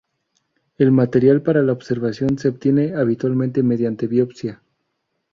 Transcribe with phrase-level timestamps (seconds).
[0.79, 4.59] El material para la observación se obtiene habitualmente mediante biopsia.